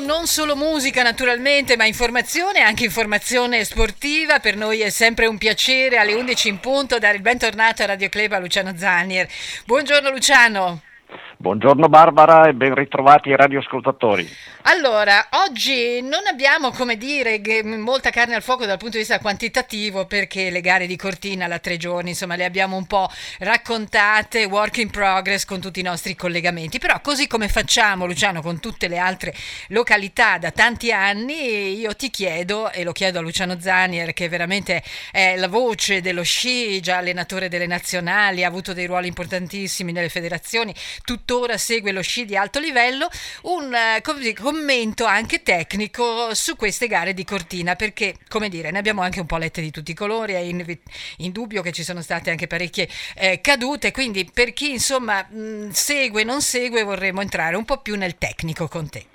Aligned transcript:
Non 0.00 0.26
solo 0.26 0.56
musica 0.56 1.02
naturalmente, 1.02 1.76
ma 1.76 1.84
informazione, 1.84 2.60
anche 2.60 2.84
informazione 2.84 3.62
sportiva. 3.62 4.40
Per 4.40 4.56
noi 4.56 4.80
è 4.80 4.88
sempre 4.88 5.26
un 5.26 5.36
piacere 5.36 5.98
alle 5.98 6.14
11 6.14 6.48
in 6.48 6.60
punto 6.60 6.98
dare 6.98 7.16
il 7.16 7.22
bentornato 7.22 7.82
a 7.82 7.86
Radio 7.86 8.08
Club 8.08 8.32
a 8.32 8.38
Luciano 8.38 8.74
Zanier. 8.74 9.28
Buongiorno 9.66 10.08
Luciano. 10.08 10.80
Buongiorno 11.42 11.88
Barbara 11.88 12.46
e 12.46 12.54
ben 12.54 12.72
ritrovati 12.72 13.30
ai 13.30 13.36
radioascoltatori. 13.36 14.30
Allora, 14.66 15.26
oggi 15.48 16.00
non 16.00 16.20
abbiamo, 16.30 16.70
come 16.70 16.96
dire, 16.96 17.40
molta 17.64 18.10
carne 18.10 18.36
al 18.36 18.42
fuoco 18.42 18.64
dal 18.64 18.78
punto 18.78 18.92
di 18.92 18.98
vista 18.98 19.18
quantitativo 19.18 20.06
perché 20.06 20.50
le 20.50 20.60
gare 20.60 20.86
di 20.86 20.94
Cortina 20.94 21.48
da 21.48 21.58
tre 21.58 21.78
giorni, 21.78 22.10
insomma, 22.10 22.36
le 22.36 22.44
abbiamo 22.44 22.76
un 22.76 22.86
po' 22.86 23.10
raccontate, 23.40 24.44
work 24.44 24.76
in 24.76 24.90
progress 24.90 25.44
con 25.44 25.60
tutti 25.60 25.80
i 25.80 25.82
nostri 25.82 26.14
collegamenti. 26.14 26.78
Però 26.78 27.00
così 27.00 27.26
come 27.26 27.48
facciamo, 27.48 28.06
Luciano, 28.06 28.40
con 28.40 28.60
tutte 28.60 28.86
le 28.86 28.98
altre 28.98 29.34
località 29.70 30.38
da 30.38 30.52
tanti 30.52 30.92
anni, 30.92 31.76
io 31.76 31.96
ti 31.96 32.08
chiedo, 32.10 32.70
e 32.70 32.84
lo 32.84 32.92
chiedo 32.92 33.18
a 33.18 33.22
Luciano 33.22 33.58
Zanier, 33.58 34.12
che 34.12 34.28
veramente 34.28 34.80
è 35.10 35.34
la 35.34 35.48
voce 35.48 36.00
dello 36.02 36.22
sci, 36.22 36.80
già 36.80 36.98
allenatore 36.98 37.48
delle 37.48 37.66
nazionali, 37.66 38.44
ha 38.44 38.48
avuto 38.48 38.72
dei 38.72 38.86
ruoli 38.86 39.08
importantissimi 39.08 39.90
nelle 39.90 40.08
federazioni, 40.08 40.72
tuttora 41.32 41.56
segue 41.56 41.92
lo 41.92 42.02
sci 42.02 42.26
di 42.26 42.36
alto 42.36 42.60
livello, 42.60 43.08
un 43.44 43.72
uh, 43.72 44.34
commento 44.34 45.06
anche 45.06 45.42
tecnico 45.42 46.34
su 46.34 46.56
queste 46.56 46.86
gare 46.88 47.14
di 47.14 47.24
Cortina, 47.24 47.74
perché 47.74 48.16
come 48.28 48.50
dire, 48.50 48.70
ne 48.70 48.76
abbiamo 48.76 49.00
anche 49.00 49.20
un 49.20 49.26
po' 49.26 49.38
lette 49.38 49.62
di 49.62 49.70
tutti 49.70 49.92
i 49.92 49.94
colori, 49.94 50.34
è 50.34 50.46
indubbio 51.16 51.62
che 51.62 51.72
ci 51.72 51.84
sono 51.84 52.02
state 52.02 52.28
anche 52.28 52.46
parecchie 52.46 52.86
eh, 53.14 53.40
cadute, 53.40 53.92
quindi 53.92 54.28
per 54.30 54.52
chi 54.52 54.72
insomma 54.72 55.22
mh, 55.22 55.70
segue 55.70 56.20
e 56.20 56.24
non 56.24 56.42
segue 56.42 56.82
vorremmo 56.82 57.22
entrare 57.22 57.56
un 57.56 57.64
po' 57.64 57.80
più 57.80 57.96
nel 57.96 58.18
tecnico 58.18 58.68
con 58.68 58.90
te. 58.90 59.11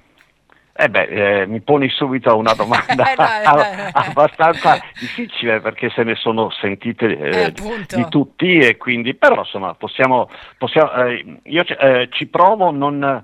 Eh 0.80 0.90
beh, 0.90 1.41
eh, 1.41 1.48
mi 1.48 1.59
poni 1.62 1.90
subito 1.90 2.38
una 2.38 2.54
domanda 2.54 3.12
eh, 3.12 3.90
abbastanza 3.94 4.80
difficile 5.00 5.59
perché 5.59 5.89
se 5.89 6.03
ne 6.03 6.14
sono 6.16 6.52
sentite 6.52 7.17
eh, 7.17 7.45
eh 7.45 7.53
di 7.88 8.06
tutti 8.09 8.59
e 8.59 8.78
quindi, 8.78 9.16
però 9.16 9.38
insomma 9.38 9.73
possiamo, 9.73 10.30
possiamo 10.58 10.92
eh, 10.94 11.39
io 11.45 11.64
ci 12.09 12.28
provo, 12.28 12.70
non, 12.70 13.23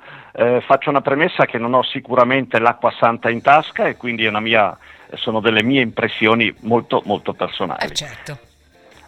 faccio 0.65 0.89
una 0.89 1.01
premessa 1.01 1.45
che 1.45 1.59
non 1.59 1.75
ho 1.75 1.83
sicuramente 1.83 2.57
l'acqua 2.59 2.91
santa 2.99 3.29
in 3.29 3.43
tasca 3.43 3.85
e 3.85 3.97
quindi 3.97 4.27
mia, 4.39 4.75
sono 5.13 5.39
delle 5.39 5.61
mie 5.61 5.81
impressioni 5.81 6.51
molto 6.61 7.03
molto 7.05 7.33
personali. 7.33 7.85
certo. 7.93 8.51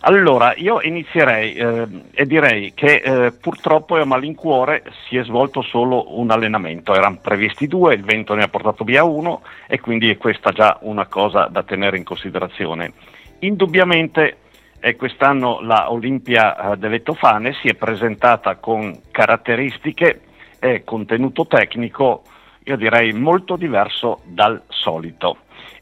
Allora, 0.08 0.54
io 0.56 0.82
inizierei 0.82 1.56
eh, 1.56 1.88
e 2.12 2.28
direi 2.28 2.76
che 2.76 2.98
eh, 2.98 3.32
purtroppo 3.32 3.96
a 3.96 4.06
malincuore 4.06 4.84
si 5.08 5.18
è 5.18 5.24
svolto 5.24 5.64
solo 5.64 6.20
un 6.20 6.30
allenamento, 6.30 6.94
erano 6.94 7.18
previsti 7.20 7.66
due, 7.66 7.96
il 7.96 8.04
vento 8.04 8.36
ne 8.36 8.44
ha 8.44 8.48
portato 8.48 8.84
via 8.84 9.04
uno 9.04 9.42
e 9.68 9.80
quindi 9.80 10.12
è 10.12 10.18
questa 10.18 10.52
già 10.52 10.78
una 10.82 11.08
cosa 11.08 11.48
da 11.50 11.64
tenere 11.64 11.98
in 11.98 12.04
considerazione. 12.04 12.94
Indubbiamente 13.40 14.38
eh, 14.80 14.96
quest'anno 14.96 15.62
la 15.62 15.92
Olimpia 15.92 16.74
eh, 16.74 16.78
delle 16.78 17.02
Tofane 17.02 17.54
si 17.54 17.68
è 17.68 17.74
presentata 17.74 18.58
con 18.58 18.96
caratteristiche 19.10 20.22
e 20.60 20.84
contenuto 20.84 21.48
tecnico, 21.48 22.22
io 22.64 22.78
direi 22.78 23.12
molto 23.12 23.56
diverso 23.56 24.22
dal 24.26 24.62
solito. 24.68 25.38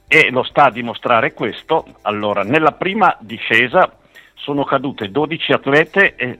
E 0.07 0.29
lo 0.31 0.43
sta 0.43 0.65
a 0.65 0.71
dimostrare 0.71 1.33
questo. 1.33 1.85
Allora, 2.03 2.43
nella 2.43 2.71
prima 2.71 3.17
discesa 3.19 3.97
sono 4.35 4.63
cadute 4.63 5.09
12 5.09 5.51
atlete 5.51 6.15
e 6.15 6.39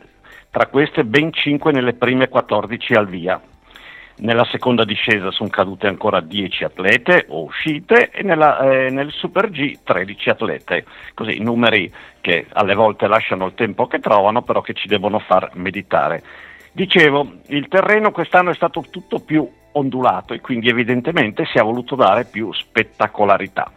tra 0.49 0.67
queste 0.67 1.03
ben 1.03 1.31
5 1.33 1.71
nelle 1.71 1.93
prime 1.93 2.29
14 2.29 2.93
al 2.93 3.07
via. 3.07 3.41
Nella 4.15 4.45
seconda 4.45 4.85
discesa 4.85 5.31
sono 5.31 5.49
cadute 5.49 5.87
ancora 5.87 6.21
10 6.21 6.63
atlete 6.65 7.25
o 7.29 7.43
uscite 7.43 8.11
e 8.11 8.21
nella, 8.21 8.59
eh, 8.59 8.91
nel 8.91 9.11
Super 9.11 9.49
G 9.49 9.79
13 9.83 10.29
atlete. 10.29 10.85
Così 11.15 11.39
numeri 11.39 11.91
che 12.21 12.45
alle 12.53 12.75
volte 12.75 13.07
lasciano 13.07 13.47
il 13.47 13.55
tempo 13.55 13.87
che 13.87 13.99
trovano, 13.99 14.43
però 14.43 14.61
che 14.61 14.73
ci 14.73 14.87
devono 14.87 15.17
far 15.17 15.49
meditare. 15.55 16.21
Dicevo, 16.71 17.39
il 17.47 17.67
terreno 17.67 18.11
quest'anno 18.11 18.51
è 18.51 18.55
stato 18.55 18.83
tutto 18.91 19.19
più 19.19 19.49
ondulato 19.71 20.33
e 20.35 20.41
quindi 20.41 20.69
evidentemente 20.69 21.45
si 21.45 21.57
è 21.57 21.61
voluto 21.61 21.95
dare 21.95 22.25
più 22.25 22.53
spettacolarità. 22.53 23.71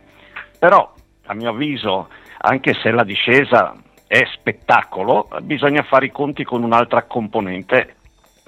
Però, 0.58 0.92
a 1.24 1.34
mio 1.34 1.50
avviso, 1.50 2.08
anche 2.38 2.74
se 2.74 2.90
la 2.90 3.04
discesa 3.04 3.74
è 4.06 4.22
spettacolo, 4.32 5.28
bisogna 5.42 5.82
fare 5.82 6.06
i 6.06 6.12
conti 6.12 6.44
con 6.44 6.62
un'altra 6.62 7.02
componente 7.02 7.96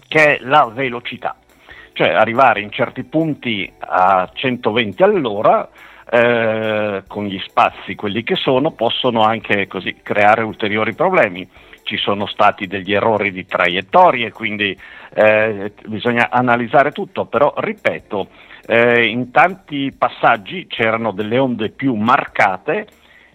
che 0.07 0.37
è 0.37 0.39
la 0.43 0.71
velocità, 0.73 1.37
cioè 1.93 2.11
arrivare 2.11 2.61
in 2.61 2.71
certi 2.71 3.03
punti 3.05 3.71
a 3.79 4.31
120 4.33 5.03
all'ora 5.03 5.69
eh, 6.11 7.03
con 7.07 7.25
gli 7.27 7.39
spazi 7.41 7.95
quelli 7.95 8.23
che 8.23 8.37
sono 8.37 8.71
possono 8.71 9.23
anche 9.23 9.67
così 9.67 9.97
creare 10.03 10.43
ulteriori 10.43 10.95
problemi. 10.95 11.49
Ci 11.83 11.97
sono 11.97 12.27
stati 12.27 12.67
degli 12.67 12.93
errori 12.93 13.33
di 13.33 13.47
traiettorie, 13.47 14.31
quindi 14.31 14.79
eh, 15.15 15.73
bisogna 15.87 16.29
analizzare 16.31 16.93
tutto, 16.93 17.25
però 17.25 17.53
ripeto, 17.57 18.29
eh, 18.67 19.07
in 19.07 19.31
tanti 19.31 19.95
passaggi 19.97 20.67
c'erano 20.67 21.13
delle 21.13 21.39
onde 21.39 21.71
più 21.71 21.95
marcate 21.95 22.87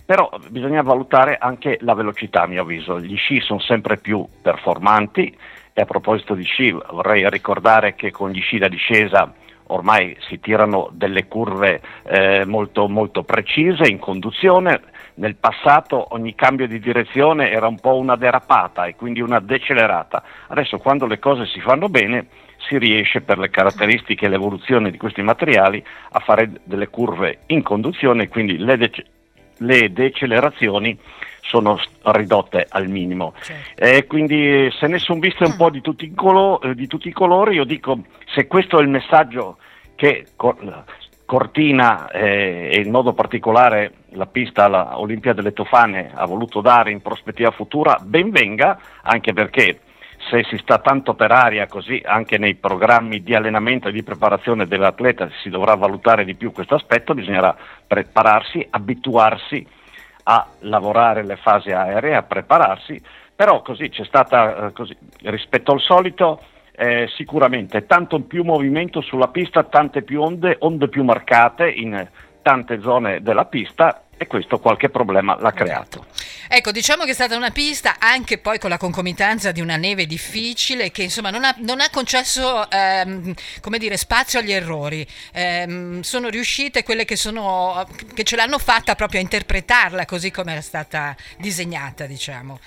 però 0.06 0.30
bisogna 0.50 0.81
valutare 0.81 1.38
anche 1.40 1.78
la 1.81 1.94
velocità 1.94 2.44
a 2.44 2.47
mio 2.47 2.62
avviso, 2.62 3.00
gli 3.00 3.16
sci 3.16 3.40
sono 3.40 3.59
sempre 3.59 3.97
più 3.97 4.25
performanti 4.41 5.36
e 5.74 5.81
a 5.81 5.86
proposito 5.86 6.34
di 6.36 6.44
sci 6.44 6.72
vorrei 6.72 7.28
ricordare 7.30 7.96
che 7.96 8.12
con 8.12 8.30
gli 8.30 8.42
sci 8.42 8.58
da 8.58 8.68
discesa 8.68 9.34
ormai 9.68 10.16
si 10.28 10.40
tirano 10.40 10.90
delle 10.92 11.28
curve 11.28 11.81
eh, 12.03 12.46
molto, 12.46 12.88
molto 12.88 13.24
precise 13.24 13.90
in 13.90 13.97
conduzione, 13.97 14.81
nel 15.16 15.36
passato 15.36 16.13
ogni 16.13 16.36
cambio 16.36 16.68
di 16.68 16.80
direzione 16.80 17.52
era 17.52 17.68
un 17.68 17.80
po' 17.80 17.97
una 17.97 18.16
derapata 18.16 18.86
e 18.86 18.96
quindi 18.96 19.22
una 19.22 19.40
decelerata, 19.40 20.24
adesso 20.47 20.78
quando 20.80 21.06
le 21.06 21.19
cose 21.19 21.46
si 21.46 21.62
fanno 21.62 21.88
bene 21.88 22.28
si 22.68 22.78
riesce 22.78 23.22
per 23.22 23.38
le 23.38 23.50
caratteristiche 23.50 24.25
e 24.25 24.30
l'evoluzione 24.30 24.90
di 24.90 24.97
questi 24.97 25.22
materiali 25.22 25.84
a 26.12 26.19
fare 26.19 26.50
delle 26.63 26.88
curve 26.88 27.40
in 27.47 27.62
conduzione 27.62 28.24
e 28.24 28.28
quindi 28.30 28.58
le, 28.58 28.78
de- 28.78 29.06
le 29.58 29.91
decelerazioni 29.91 30.97
sono 31.41 31.80
ridotte 32.03 32.66
al 32.69 32.88
minimo. 32.88 33.34
Certo. 33.41 33.84
Eh, 33.84 34.06
quindi 34.08 34.72
se 34.80 34.88
ne 34.88 34.97
sono 34.97 35.19
viste 35.19 35.44
un 35.44 35.56
po' 35.56 35.69
di 35.69 35.81
tutti, 35.81 36.12
colo- 36.14 36.62
eh, 36.62 36.74
di 36.74 36.88
tutti, 36.88 37.09
i 37.09 37.14
colori, 37.14 37.56
io 37.56 37.63
dico 37.63 38.00
se 38.34 38.47
questo 38.47 38.80
è 38.80 38.81
il 38.81 38.90
messaggio 38.90 39.58
che 39.96 40.28
Cor- 40.36 40.86
Cortina 41.25 42.09
eh, 42.09 42.69
e 42.74 42.81
in 42.81 42.92
modo 42.92 43.13
particolare 43.13 43.94
la 44.12 44.25
pista 44.25 44.66
alla 44.66 45.00
Olimpia 45.00 45.34
delle 45.34 45.53
Tofane 45.53 46.12
ha 46.13 46.25
voluto 46.25 46.62
dare 46.62 46.92
in 46.92 47.02
prospettiva 47.02 47.52
futura, 47.52 48.00
ben 48.02 48.30
venga, 48.30 48.80
anche 49.02 49.34
perché 49.34 49.80
se 50.29 50.44
si 50.50 50.57
sta 50.57 50.79
tanto 50.79 51.13
per 51.13 51.31
aria 51.31 51.67
così 51.67 52.01
anche 52.03 52.38
nei 52.38 52.56
programmi 52.56 53.23
di 53.23 53.35
allenamento 53.35 53.88
e 53.88 53.91
di 53.91 54.03
preparazione 54.03 54.67
dell'atleta 54.67 55.29
si 55.41 55.50
dovrà 55.50 55.75
valutare 55.75 56.25
di 56.25 56.35
più 56.35 56.51
questo 56.51 56.75
aspetto, 56.75 57.13
bisognerà 57.13 57.56
prepararsi, 57.85 58.66
abituarsi 58.69 59.66
a 60.23 60.47
lavorare 60.59 61.23
le 61.23 61.35
fasi 61.35 61.72
aeree, 61.72 62.16
a 62.16 62.23
prepararsi, 62.23 63.01
però 63.35 63.62
così 63.62 63.89
c'è 63.89 64.06
stata, 64.06 64.67
eh, 64.67 64.72
così, 64.72 64.95
rispetto 65.23 65.72
al 65.72 65.81
solito, 65.81 66.41
eh, 66.75 67.07
sicuramente 67.16 67.85
tanto 67.85 68.19
più 68.22 68.44
movimento 68.44 69.01
sulla 69.01 69.28
pista, 69.28 69.63
tante 69.63 70.01
più 70.01 70.22
onde, 70.22 70.56
onde 70.59 70.88
più 70.88 71.03
marcate 71.03 71.69
in 71.69 72.07
tante 72.41 72.79
zone 72.81 73.22
della 73.22 73.45
pista 73.45 74.03
e 74.17 74.28
questo 74.28 74.59
qualche 74.59 74.89
problema 74.89 75.35
l'ha 75.39 75.51
creato. 75.51 76.06
Ecco, 76.56 76.72
diciamo 76.72 77.03
che 77.03 77.09
è 77.09 77.14
stata 77.16 77.36
una 77.36 77.50
pista 77.50 77.96
anche 77.97 78.38
poi 78.38 78.59
con 78.59 78.69
la 78.69 78.78
concomitanza 78.78 79.52
di 79.52 79.59
una 79.59 79.75
neve 79.75 80.06
difficile 80.06 80.91
che 80.91 81.02
insomma 81.02 81.31
non 81.31 81.44
ha, 81.44 81.56
non 81.58 81.81
ha 81.81 81.90
concesso 81.90 82.69
ehm, 82.69 83.34
come 83.59 83.80
dire, 83.80 83.97
spazio 83.97 84.38
agli 84.38 84.52
errori. 84.52 85.03
Ehm, 85.31 86.02
sono 86.02 86.30
riuscite 86.30 86.83
quelle 86.83 87.06
che, 87.06 87.16
sono, 87.16 87.88
che 88.13 88.24
ce 88.24 88.36
l'hanno 88.36 88.60
fatta 88.60 88.94
proprio 88.94 89.19
a 89.19 89.24
interpretarla 89.24 90.06
così 90.06 90.30
come 90.30 90.51
era 90.51 90.62
stata 90.62 91.16
disegnata, 91.39 92.06
diciamo. 92.06 92.60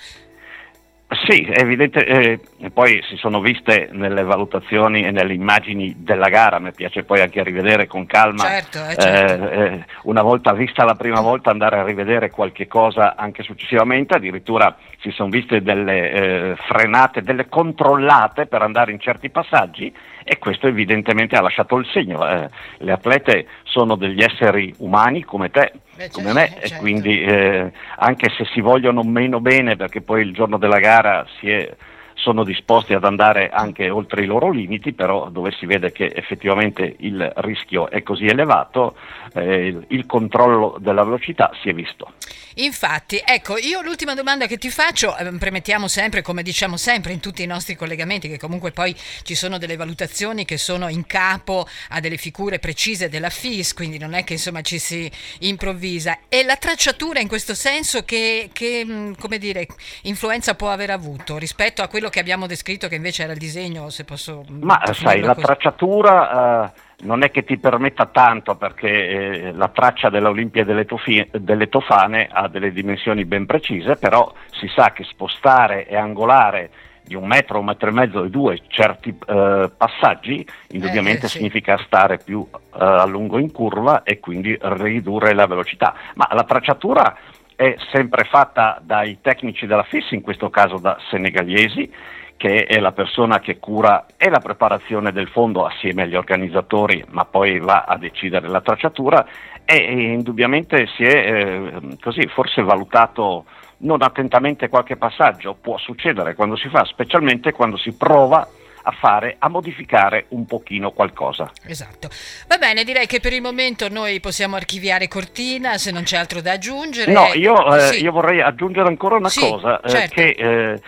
Sì, 1.09 1.43
è 1.43 1.61
evidente, 1.61 2.05
eh, 2.05 2.39
poi 2.73 3.01
si 3.07 3.15
sono 3.15 3.39
viste 3.39 3.87
nelle 3.93 4.23
valutazioni 4.23 5.05
e 5.05 5.11
nelle 5.11 5.33
immagini 5.33 5.95
della 5.99 6.27
gara, 6.27 6.59
mi 6.59 6.73
piace 6.73 7.03
poi 7.03 7.21
anche 7.21 7.41
rivedere 7.43 7.87
con 7.87 8.05
calma, 8.05 8.43
certo, 8.43 8.77
eh, 8.79 8.95
certo. 8.99 9.49
Eh, 9.49 9.63
eh, 9.63 9.85
una 10.03 10.21
volta 10.21 10.51
vista 10.51 10.83
la 10.83 10.95
prima 10.95 11.21
volta 11.21 11.49
andare 11.49 11.79
a 11.79 11.85
rivedere 11.85 12.29
qualche 12.29 12.67
cosa 12.67 13.15
anche 13.15 13.41
successivamente, 13.43 14.15
addirittura 14.15 14.75
si 14.99 15.09
sono 15.11 15.29
viste 15.29 15.61
delle 15.61 16.11
eh, 16.11 16.55
frenate, 16.67 17.21
delle 17.21 17.47
controllate 17.47 18.45
per 18.47 18.61
andare 18.61 18.91
in 18.91 18.99
certi 18.99 19.29
passaggi 19.29 19.93
e 20.25 20.37
questo 20.39 20.67
evidentemente 20.67 21.37
ha 21.37 21.41
lasciato 21.41 21.77
il 21.77 21.87
segno. 21.93 22.27
Eh, 22.27 22.49
le 22.79 22.91
atlete 22.91 23.47
sono 23.63 23.95
degli 23.95 24.21
esseri 24.21 24.73
umani 24.79 25.23
come 25.23 25.51
te, 25.51 25.71
Beh, 25.97 26.09
come 26.11 26.31
me, 26.31 26.47
certo. 26.47 26.75
e 26.75 26.77
quindi 26.77 27.21
eh, 27.21 27.71
anche 27.97 28.29
se 28.37 28.45
si 28.53 28.61
vogliono 28.61 29.01
meno 29.01 29.39
bene, 29.39 29.75
perché 29.75 30.01
poi 30.01 30.21
il 30.21 30.31
giorno 30.31 30.57
della 30.57 30.77
gara 30.79 31.25
si 31.39 31.49
è 31.49 31.75
sono 32.17 32.43
disposti 32.43 32.93
ad 32.93 33.03
andare 33.03 33.49
anche 33.49 33.89
oltre 33.89 34.23
i 34.23 34.25
loro 34.25 34.49
limiti, 34.49 34.93
però 34.93 35.29
dove 35.29 35.51
si 35.51 35.65
vede 35.65 35.91
che 35.91 36.11
effettivamente 36.13 36.95
il 36.99 37.31
rischio 37.37 37.89
è 37.89 38.03
così 38.03 38.25
elevato, 38.25 38.95
eh, 39.33 39.77
il, 39.87 40.05
controllo 40.05 40.77
della 40.79 41.03
velocità 41.03 41.51
si 41.61 41.69
è 41.69 41.73
visto. 41.73 42.13
Infatti, 42.55 43.21
ecco, 43.23 43.57
io 43.57 43.81
l'ultima 43.81 44.15
domanda 44.15 44.47
che 44.47 44.57
ti 44.57 44.71
faccio, 44.71 45.15
eh, 45.15 45.31
premettiamo 45.37 45.87
sempre, 45.87 46.21
come 46.23 46.41
diciamo 46.41 46.75
sempre 46.75 47.13
in 47.13 47.19
tutti 47.19 47.43
i 47.43 47.45
nostri 47.45 47.75
collegamenti, 47.75 48.27
che 48.27 48.39
comunque 48.39 48.71
poi 48.71 48.95
ci 49.23 49.35
sono 49.35 49.59
delle 49.59 49.75
valutazioni 49.75 50.43
che 50.43 50.57
sono 50.57 50.87
in 50.87 51.05
capo 51.05 51.67
a 51.89 51.99
delle 51.99 52.17
figure 52.17 52.57
precise 52.57 53.09
della 53.09 53.29
FIS, 53.29 53.73
quindi 53.73 53.99
non 53.99 54.13
è 54.13 54.23
che 54.23 54.33
insomma 54.33 54.61
ci 54.61 54.79
si 54.79 55.09
improvvisa. 55.41 56.19
E 56.29 56.43
la 56.43 56.55
tracciatura 56.55 57.19
in 57.19 57.27
questo 57.27 57.53
senso 57.53 58.03
che, 58.03 58.49
che 58.51 58.83
mm, 58.83 59.13
come 59.19 59.37
dire, 59.37 59.67
influenza 60.03 60.55
può 60.55 60.69
aver 60.69 60.89
avuto 60.89 61.37
rispetto 61.37 61.83
a 61.83 61.87
quello 61.87 62.06
che 62.09 62.19
abbiamo 62.19 62.47
descritto 62.47 62.87
che 62.87 62.95
invece 62.95 63.23
era 63.23 63.33
il 63.33 63.39
disegno, 63.39 63.89
se 63.89 64.03
posso... 64.03 64.43
Ma 64.49 64.81
sai, 64.93 65.21
la 65.21 65.33
così. 65.33 65.45
tracciatura... 65.45 66.71
Uh 66.73 66.85
non 66.99 67.21
è 67.21 67.29
che 67.29 67.43
ti 67.43 67.57
permetta 67.57 68.07
tanto 68.07 68.55
perché 68.55 68.87
eh, 68.87 69.51
la 69.51 69.67
traccia 69.67 70.09
della 70.09 70.29
Olimpia 70.29 70.65
delle, 70.65 70.85
tofi- 70.85 71.29
delle, 71.31 71.69
Tofane 71.69 72.27
ha 72.31 72.47
delle 72.47 72.71
dimensioni 72.71 73.25
ben 73.25 73.45
precise, 73.45 73.97
però 73.97 74.33
si 74.51 74.67
sa 74.73 74.91
che 74.93 75.03
spostare 75.03 75.87
e 75.87 75.95
angolare 75.95 76.71
di 77.03 77.15
un 77.15 77.27
metro, 77.27 77.59
un 77.59 77.65
metro 77.65 77.89
e 77.89 77.93
mezzo 77.93 78.23
e 78.23 78.29
due 78.29 78.61
certi 78.67 79.15
eh, 79.27 79.71
passaggi, 79.77 80.45
indubbiamente 80.69 81.27
eh, 81.27 81.29
sì. 81.29 81.37
significa 81.37 81.77
stare 81.85 82.17
più 82.17 82.45
eh, 82.51 82.59
a 82.79 83.05
lungo 83.05 83.37
in 83.37 83.51
curva 83.51 84.03
e 84.03 84.19
quindi 84.19 84.57
ridurre 84.59 85.33
la 85.33 85.45
velocità. 85.45 85.93
Ma 86.15 86.27
la 86.33 86.43
tracciatura 86.43 87.15
è 87.57 87.75
sempre 87.91 88.23
fatta 88.25 88.79
dai 88.83 89.17
tecnici 89.19 89.65
della 89.65 89.81
FIS, 89.81 90.11
in 90.11 90.21
questo 90.21 90.51
caso 90.51 90.77
da 90.77 90.95
senegalesi, 91.09 91.91
che 92.37 92.65
è 92.65 92.79
la 92.79 92.91
persona 92.91 93.39
che 93.39 93.57
cura 93.57 94.05
e 94.15 94.29
la 94.29 94.37
preparazione 94.37 95.11
del 95.11 95.27
fondo 95.27 95.65
assieme 95.65 96.03
agli 96.03 96.15
organizzatori, 96.15 97.03
ma 97.09 97.25
poi 97.25 97.59
va 97.59 97.85
a 97.87 97.97
decidere 97.97 98.47
la 98.47 98.61
tracciatura. 98.61 99.25
E, 99.65 99.75
indubbiamente 99.75 100.87
si 100.95 101.03
è 101.03 101.33
eh, 101.33 101.97
così 101.99 102.27
forse 102.27 102.61
valutato 102.61 103.45
non 103.79 104.03
attentamente 104.03 104.69
qualche 104.69 104.95
passaggio, 104.95 105.57
può 105.59 105.79
succedere 105.79 106.35
quando 106.35 106.55
si 106.55 106.69
fa, 106.69 106.85
specialmente 106.85 107.53
quando 107.53 107.75
si 107.77 107.95
prova 107.97 108.47
a 108.87 108.91
fare, 108.91 109.35
a 109.37 109.49
modificare 109.49 110.25
un 110.29 110.45
pochino 110.45 110.91
qualcosa. 110.91 111.51
Esatto. 111.65 112.07
Va 112.47 112.57
bene, 112.57 112.85
direi 112.85 113.05
che 113.05 113.19
per 113.19 113.33
il 113.33 113.41
momento 113.41 113.89
noi 113.89 114.21
possiamo 114.21 114.55
archiviare 114.55 115.09
Cortina, 115.09 115.77
se 115.77 115.91
non 115.91 116.03
c'è 116.03 116.17
altro 116.17 116.39
da 116.39 116.53
aggiungere. 116.53 117.11
No, 117.11 117.33
io, 117.33 117.75
eh, 117.75 117.79
sì. 117.81 118.03
io 118.03 118.11
vorrei 118.13 118.41
aggiungere 118.41 118.87
ancora 118.87 119.17
una 119.17 119.27
sì, 119.27 119.41
cosa, 119.41 119.81
eh, 119.81 119.89
certo. 119.89 120.13
che 120.13 120.27
eh, 120.29 120.81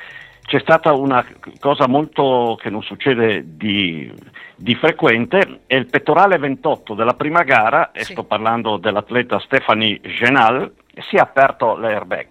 c'è 0.44 0.60
stata 0.60 0.94
una 0.94 1.26
cosa 1.60 1.88
molto 1.88 2.58
che 2.62 2.70
non 2.70 2.82
succede 2.84 3.44
di, 3.46 4.10
di 4.56 4.76
frequente, 4.76 5.62
è 5.68 5.76
il 5.76 5.88
pettorale 5.88 6.38
28 6.38 6.94
della 6.94 7.16
prima 7.16 7.44
gara, 7.44 7.92
sì. 7.94 8.00
e 8.00 8.04
sto 8.06 8.24
parlando 8.24 8.78
dell'atleta 8.78 9.40
Stephanie 9.40 10.00
Genal, 10.02 10.72
si 11.10 11.18
è 11.18 11.20
aperto 11.20 11.76
l'airbag. 11.76 12.28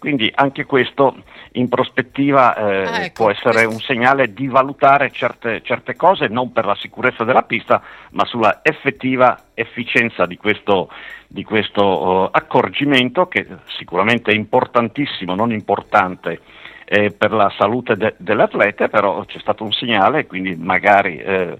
Quindi 0.00 0.32
anche 0.34 0.64
questo 0.64 1.14
in 1.52 1.68
prospettiva 1.68 2.56
eh, 2.56 2.84
ah, 2.84 3.04
ecco, 3.04 3.24
può 3.24 3.30
essere 3.30 3.66
questo... 3.66 3.70
un 3.70 3.80
segnale 3.80 4.32
di 4.32 4.48
valutare 4.48 5.10
certe, 5.10 5.60
certe, 5.62 5.94
cose, 5.94 6.26
non 6.28 6.52
per 6.52 6.64
la 6.64 6.74
sicurezza 6.74 7.22
della 7.22 7.42
pista, 7.42 7.82
ma 8.12 8.24
sulla 8.24 8.60
effettiva 8.62 9.38
efficienza 9.52 10.24
di 10.24 10.38
questo, 10.38 10.88
di 11.28 11.44
questo 11.44 11.84
uh, 11.84 12.28
accorgimento 12.32 13.28
che 13.28 13.46
sicuramente 13.76 14.32
è 14.32 14.34
importantissimo, 14.34 15.34
non 15.34 15.52
importante 15.52 16.40
eh, 16.86 17.10
per 17.10 17.32
la 17.32 17.52
salute 17.58 17.94
de- 17.94 18.14
dell'atleta, 18.16 18.88
però 18.88 19.22
c'è 19.26 19.38
stato 19.38 19.64
un 19.64 19.72
segnale, 19.72 20.26
quindi 20.26 20.56
magari 20.56 21.18
eh, 21.18 21.58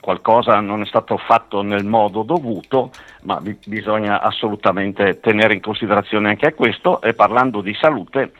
qualcosa 0.00 0.60
non 0.60 0.82
è 0.82 0.86
stato 0.86 1.16
fatto 1.16 1.62
nel 1.62 1.84
modo 1.84 2.22
dovuto, 2.22 2.90
ma 3.22 3.40
bi- 3.40 3.58
bisogna 3.66 4.20
assolutamente 4.20 5.20
tenere 5.20 5.54
in 5.54 5.60
considerazione 5.60 6.30
anche 6.30 6.54
questo. 6.54 7.00
E 7.00 7.14
parlando 7.14 7.60
di 7.60 7.74
salute, 7.74 8.32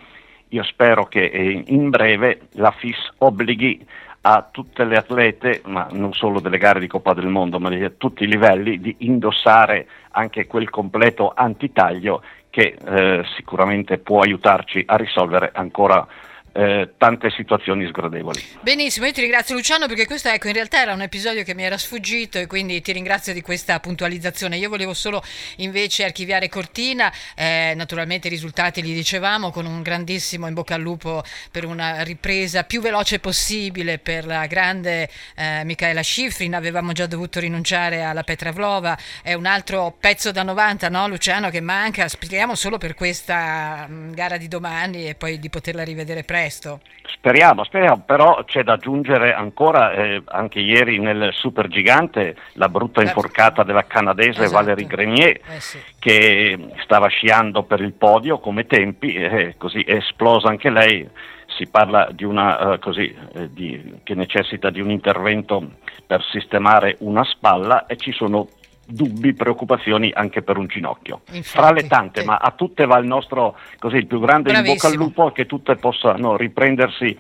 io 0.49 0.63
spero 0.63 1.05
che 1.07 1.25
eh, 1.25 1.63
in 1.67 1.91
breve 1.91 2.49
la 2.53 2.71
FIS 2.71 3.13
obblighi 3.19 3.87
a 4.27 4.49
tutte 4.51 4.85
le 4.85 4.97
atlete, 4.97 5.61
ma 5.67 5.87
non 5.91 6.15
solo 6.15 6.41
delle 6.41 6.59
gare 6.59 6.81
di 6.81 6.87
Coppa 6.87 7.13
del 7.13 7.27
Mondo, 7.27 7.61
ma 7.61 7.69
di 7.69 7.97
tutti 7.99 8.25
i 8.25 8.29
livelli, 8.29 8.81
di 8.81 8.97
indossare 9.01 9.87
anche 10.13 10.47
quel 10.47 10.71
completo 10.71 11.33
antitaglio 11.35 12.23
che 12.49 12.77
eh, 12.83 13.25
sicuramente 13.37 13.99
può 13.99 14.21
aiutarci 14.21 14.85
a 14.87 14.97
risolvere 14.97 15.51
ancora 15.53 16.07
eh, 16.55 16.95
tante 16.97 17.31
situazioni 17.31 17.85
sgradevoli. 17.89 18.41
Benissimo, 18.61 19.07
io 19.07 19.13
ti 19.13 19.21
ringrazio 19.21 19.57
Luciano 19.57 19.89
perché 19.89 20.07
questo 20.07 20.29
ecco, 20.29 20.47
in 20.47 20.55
realtà 20.55 20.81
era 20.81 20.93
un 20.93 21.03
episodio 21.03 21.43
che 21.43 21.53
mi 21.53 21.65
era 21.65 21.77
sfuggito 21.77 22.39
e 22.39 22.47
quindi 22.47 22.81
ti 22.81 22.93
ringrazio 22.93 23.33
di 23.33 23.41
questa 23.41 23.81
puntualizzazione. 23.81 24.57
Io 24.57 24.69
volevo 24.69 24.95
solo 24.95 25.21
invece 25.57 26.05
archiviare 26.05 26.49
Cortina, 26.49 27.13
eh, 27.35 27.73
naturalmente 27.75 28.29
i 28.29 28.31
risultati 28.31 28.83
li 28.83 28.95
dicevamo 28.95 29.51
con 29.51 29.67
un 29.67 29.83
grandissimo 29.83 30.47
in 30.47 30.55
bocca 30.55 30.77
al 30.77 30.81
lupo 30.81 31.25
per 31.51 31.65
una 31.65 32.03
ripresa 32.03 32.63
più 32.63 32.81
veloce 32.81 33.19
possibile 33.19 33.99
per 33.99 34.25
la 34.25 34.47
grande 34.47 35.09
eh, 35.35 35.65
Michaela 35.65 36.05
Schifrin, 36.05 36.55
avevamo 36.55 36.93
già 36.93 37.07
dovuto 37.07 37.41
rinunciare 37.41 38.03
alla 38.03 38.23
Petra 38.23 38.53
Vlova, 38.53 38.97
è 39.23 39.35
un 39.35 39.47
altro 39.47 39.97
pezzo 39.99 40.31
da 40.31 40.45
90 40.45 40.89
no 40.89 41.09
Luciano 41.09 41.51
che 41.51 41.61
manca, 41.61 42.07
speriamo 42.07 42.55
solo 42.55 42.79
per 42.79 42.95
questa 42.95 43.87
mh, 43.89 43.93
mm, 43.93 44.13
gara 44.13 44.37
di 44.37 44.47
domani 44.47 45.09
e 45.09 45.17
poi 45.17 45.41
di 45.41 45.51
poterla 45.51 45.83
rivedere 45.83 46.23
presto 46.23 46.44
presto. 46.45 46.81
Speriamo, 47.07 47.65
speriamo, 47.65 48.03
però 48.05 48.45
c'è 48.45 48.63
da 48.63 48.75
aggiungere 48.75 49.33
ancora, 49.33 49.93
eh, 49.93 50.23
anche 50.27 50.61
ieri 50.61 50.99
nel 50.99 51.31
Super 51.33 51.69
Gigante, 51.69 52.37
la 52.55 52.69
brutta 52.69 53.01
certo. 53.01 53.19
inforcata 53.19 53.63
della 53.63 53.85
canadese 53.85 54.43
esatto. 54.43 54.53
Valerie 54.53 54.87
Grenier, 54.87 55.41
eh 55.49 55.61
sì. 55.61 55.79
che 55.99 56.59
stava 56.83 57.09
sciando 57.09 57.63
per 57.63 57.81
il 57.81 57.93
podio 57.93 58.39
come 58.39 58.67
tempi, 58.67 59.15
e 59.15 59.55
così 59.57 59.81
è 59.83 59.95
esplosa 59.95 60.49
anche 60.49 60.71
lei. 60.71 61.09
Si 61.47 61.67
parla 61.69 62.09
di 62.11 62.25
una 62.25 62.73
uh, 62.73 62.79
così, 62.79 63.15
eh, 63.35 63.53
di, 63.53 64.01
che 64.03 64.15
necessita 64.15 64.71
di 64.71 64.81
un 64.81 64.91
intervento 64.91 65.77
per 66.07 66.23
sistemare 66.31 66.97
una 67.01 67.23
spalla 67.25 67.87
e 67.87 67.97
ci 67.97 68.13
sono 68.13 68.49
dubbi, 68.87 69.33
preoccupazioni 69.35 70.11
anche 70.15 70.43
per 70.43 70.57
un 70.57 70.67
ginocchio. 70.67 71.23
Infatti, 71.33 71.43
Fra 71.43 71.73
le 71.73 71.87
tante, 71.87 72.21
sì. 72.21 72.27
ma 72.27 72.37
a 72.37 72.53
tutte 72.53 72.87
va 72.87 72.99
il 72.99 73.07
nostro, 73.07 73.57
così, 73.79 73.97
il 73.97 74.07
più 74.07 74.21
grande 74.21 74.51
Bravissimo. 74.51 74.73
in 74.73 74.77
bocca 74.77 74.89
al 74.89 74.95
lupo, 74.95 75.33
che 75.33 75.47
tutte 75.47 75.77
possano 75.77 76.37
riprendersi 76.37 77.19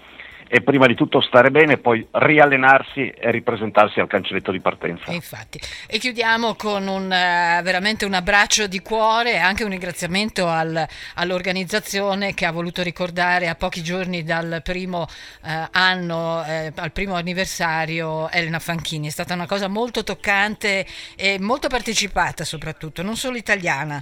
e 0.55 0.62
prima 0.62 0.87
di 0.87 0.95
tutto 0.95 1.21
stare 1.21 1.51
bene, 1.51 1.79
poi 1.79 2.06
riallenarsi 2.12 3.09
e 3.09 3.33
ripresentarsi 3.33 3.99
al 3.99 4.06
cancelletto 4.06 4.53
di 4.53 4.61
partenza. 4.61 5.11
Infatti. 5.11 5.59
E 5.89 5.99
chiudiamo 5.99 6.55
con 6.55 6.87
un, 6.87 7.06
uh, 7.06 7.61
veramente 7.65 8.05
un 8.05 8.15
abbraccio 8.15 8.69
di 8.69 8.79
cuore 8.79 9.32
e 9.32 9.39
anche 9.39 9.65
un 9.65 9.70
ringraziamento 9.70 10.46
al, 10.46 10.87
all'organizzazione 11.15 12.34
che 12.34 12.46
ha 12.46 12.53
voluto 12.53 12.84
ricordare 12.84 13.49
a 13.49 13.56
pochi 13.56 13.82
giorni 13.82 14.23
dal 14.23 14.61
primo 14.63 15.08
uh, 15.43 15.49
anno, 15.73 16.44
eh, 16.44 16.73
al 16.77 16.93
primo 16.93 17.15
anniversario, 17.17 18.31
Elena 18.31 18.61
Fanchini. 18.61 19.08
È 19.08 19.11
stata 19.11 19.34
una 19.34 19.49
cosa 19.49 19.67
molto 19.67 20.05
toccante 20.05 20.87
e 21.17 21.37
molto 21.41 21.67
partecipata 21.67 22.44
soprattutto, 22.44 23.03
non 23.03 23.17
solo 23.17 23.37
italiana. 23.37 24.01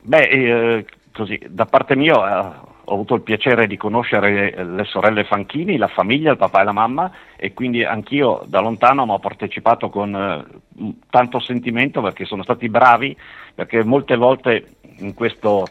Beh, 0.00 0.28
eh, 0.28 0.86
così, 1.12 1.40
da 1.48 1.66
parte 1.66 1.96
mia 1.96 2.74
ho 2.88 2.94
avuto 2.94 3.14
il 3.14 3.22
piacere 3.22 3.66
di 3.66 3.76
conoscere 3.76 4.64
le 4.64 4.84
sorelle 4.84 5.24
Fanchini, 5.24 5.76
la 5.76 5.88
famiglia, 5.88 6.30
il 6.30 6.36
papà 6.36 6.60
e 6.60 6.64
la 6.64 6.72
mamma 6.72 7.10
e 7.36 7.52
quindi 7.52 7.82
anch'io 7.84 8.44
da 8.46 8.60
lontano 8.60 9.02
ho 9.02 9.18
partecipato 9.18 9.88
con 9.88 10.14
eh, 10.14 10.94
tanto 11.10 11.40
sentimento 11.40 12.00
perché 12.00 12.24
sono 12.24 12.44
stati 12.44 12.68
bravi, 12.68 13.16
perché 13.54 13.82
molte 13.82 14.16
volte 14.16 14.76
in 14.98 15.14
questo 15.14 15.66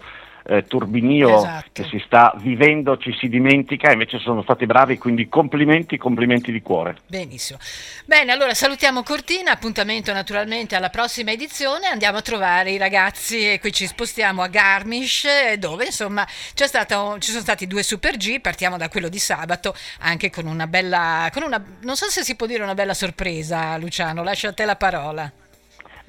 eh, 0.48 0.66
turbinio 0.68 1.38
esatto. 1.38 1.70
che 1.72 1.84
si 1.90 2.02
sta 2.06 2.34
vivendo 2.38 2.98
ci 2.98 3.16
si 3.20 3.28
dimentica, 3.28 3.92
invece 3.92 4.20
sono 4.20 4.44
stati 4.44 4.66
bravi, 4.66 4.98
quindi 4.98 5.28
complimenti, 5.28 5.98
complimenti 5.98 6.52
di 6.52 6.62
cuore. 6.62 6.98
Benissimo. 7.08 7.60
Bene, 8.06 8.32
allora 8.32 8.54
salutiamo 8.54 9.04
Cortina, 9.04 9.52
appuntamento 9.52 10.14
naturalmente 10.14 10.76
alla 10.76 10.90
prossima 10.90 11.32
edizione, 11.32 11.88
andiamo 11.88 12.18
a 12.18 12.22
trovare 12.22 12.72
i 12.72 12.78
ragazzi 12.78 13.52
e 13.54 13.60
qui 13.60 13.72
ci 13.72 13.88
spostiamo 13.88 14.42
a 14.42 14.48
Garmisch 14.48 15.54
dove 15.54 15.86
insomma 15.86 16.26
stato, 16.54 17.18
ci 17.20 17.32
sono 17.32 17.42
stati 17.42 17.68
due 17.68 17.84
Super 17.84 18.18
G, 18.18 18.40
partiamo 18.40 18.78
da 18.78 18.90
quello 18.90 19.10
di 19.10 19.20
sabato 19.20 19.74
anche 20.00 20.30
con 20.30 20.46
una 20.46 20.68
bella, 20.68 21.30
con 21.34 21.44
una, 21.44 21.64
non 21.82 21.96
so 21.96 22.10
se 22.10 22.24
si 22.24 22.36
può 22.36 22.46
dire 22.46 22.64
una 22.64 22.76
bella 22.76 22.94
sorpresa 22.94 23.78
Luciano, 23.78 24.24
lascio 24.24 24.48
a 24.48 24.54
te 24.54 24.66
la 24.66 24.76
parola. 24.76 25.32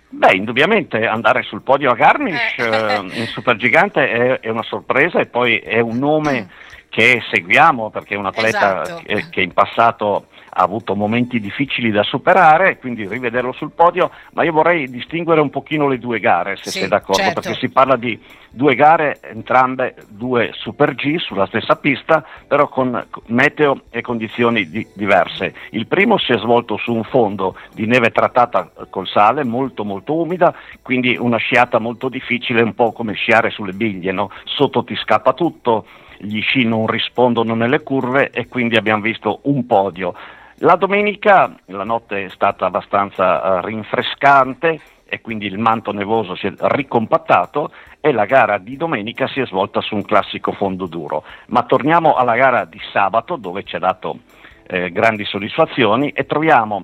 Beh, 0.08 0.34
indubbiamente 0.34 1.04
andare 1.06 1.42
sul 1.42 1.62
podio 1.62 1.90
a 1.90 1.94
Garmisch 1.94 2.58
eh. 2.58 2.64
eh 2.64 3.20
in 3.20 3.26
Supergigante 3.26 4.08
è, 4.08 4.40
è 4.40 4.48
una 4.48 4.62
sorpresa 4.62 5.18
e 5.18 5.26
poi 5.26 5.58
è 5.58 5.80
un 5.80 5.98
nome 5.98 6.48
che 6.97 7.23
seguiamo 7.31 7.91
perché 7.91 8.15
è 8.15 8.17
un 8.17 8.25
atleta 8.25 8.83
Esatto. 8.83 9.03
che, 9.05 9.26
che 9.29 9.43
in 9.43 9.53
passato 9.53 10.29
ha 10.49 10.62
avuto 10.62 10.95
momenti 10.97 11.38
difficili 11.38 11.91
da 11.91 12.03
superare, 12.03 12.79
quindi 12.79 13.07
rivederlo 13.07 13.53
sul 13.53 13.73
podio, 13.73 14.11
ma 14.33 14.45
io 14.45 14.53
vorrei 14.53 14.88
distinguere 14.88 15.43
un 15.43 15.50
pochino 15.50 15.88
le 15.88 15.99
due 15.99 16.19
gare, 16.21 16.57
se 16.57 16.71
Sì, 16.71 16.79
sei 16.79 16.88
d'accordo, 16.88 17.23
certo. 17.23 17.41
perché 17.43 17.59
si 17.59 17.69
parla 17.69 17.97
di 17.97 18.19
due 18.49 18.75
gare, 18.75 19.19
entrambe 19.21 19.95
due 20.09 20.53
Super 20.55 20.95
G 20.95 21.19
sulla 21.19 21.45
stessa 21.45 21.76
pista, 21.76 22.25
però 22.49 22.69
con 22.69 23.07
meteo 23.26 23.83
e 23.91 24.00
condizioni 24.00 24.71
di- 24.71 24.87
diverse. 24.95 25.53
Il 25.73 25.87
primo 25.87 26.17
si 26.17 26.33
è 26.33 26.38
svolto 26.38 26.79
su 26.79 26.95
un 26.95 27.05
fondo 27.05 27.59
di 27.75 27.85
neve 27.85 28.11
trattata 28.11 28.71
col 28.88 29.07
sale, 29.07 29.45
molto 29.45 29.85
molto 29.85 30.15
umida, 30.19 30.55
quindi 30.81 31.15
una 31.21 31.37
sciata 31.37 31.79
molto 31.79 32.09
difficile, 32.09 32.62
un 32.62 32.75
po' 32.75 32.93
come 32.93 33.12
sciare 33.12 33.50
sulle 33.50 33.75
biglie, 33.75 34.12
no? 34.12 34.31
sotto 34.45 34.85
ti 34.85 34.97
scappa 34.97 35.35
tutto, 35.35 35.85
gli 36.18 36.40
sci 36.40 36.64
non 36.64 36.87
rispondono 36.87 37.54
nelle 37.54 37.82
curve 37.82 38.30
e 38.30 38.49
quindi 38.49 38.76
abbiamo 38.76 39.02
visto 39.02 39.40
un 39.44 39.66
podio. 39.66 40.14
La 40.61 40.76
domenica 40.76 41.54
la 41.66 41.85
notte 41.85 42.25
è 42.25 42.28
stata 42.30 42.66
abbastanza 42.66 43.58
eh, 43.58 43.66
rinfrescante 43.66 44.80
e 45.08 45.20
quindi 45.20 45.46
il 45.46 45.58
manto 45.58 45.92
nevoso 45.92 46.35
si 46.35 46.46
è 46.46 46.52
ricompattato 46.56 47.70
e 48.00 48.12
la 48.12 48.25
gara 48.25 48.58
di 48.58 48.76
domenica 48.76 49.28
si 49.28 49.40
è 49.40 49.46
svolta 49.46 49.80
su 49.80 49.94
un 49.94 50.02
classico 50.02 50.52
fondo 50.52 50.87
duro. 50.87 51.25
Ma 51.49 51.62
torniamo 51.64 52.14
alla 52.14 52.37
gara 52.37 52.64
di 52.64 52.80
sabato 52.92 53.37
dove 53.37 53.62
ci 53.64 53.76
ha 53.76 53.78
dato 53.78 54.18
eh, 54.66 54.90
grandi 54.90 55.25
soddisfazioni 55.25 56.11
e 56.11 56.26
troviamo 56.26 56.82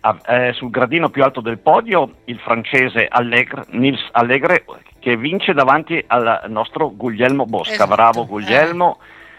a- 0.00 0.18
eh, 0.26 0.52
sul 0.54 0.70
gradino 0.70 1.10
più 1.10 1.22
alto 1.22 1.40
del 1.40 1.58
podio 1.58 2.16
il 2.24 2.38
francese 2.38 3.06
Allegre, 3.08 3.64
Nils 3.70 4.06
Allegre 4.12 4.64
che 5.04 5.18
vince 5.18 5.52
davanti 5.52 6.02
al 6.06 6.44
nostro 6.48 6.90
Guglielmo 6.96 7.44
Bosca. 7.44 7.74
Esatto, 7.74 7.94
Bravo 7.94 8.22
eh. 8.22 8.26
Guglielmo 8.26 8.98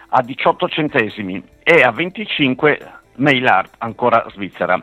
a 0.10 0.22
18 0.22 0.70
centesimi 0.70 1.44
e 1.64 1.82
a 1.82 1.90
25 1.92 2.92
Maillard, 3.16 3.72
ancora 3.80 4.24
Svizzera. 4.32 4.80